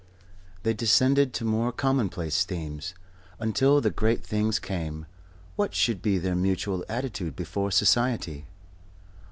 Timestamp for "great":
3.91-4.23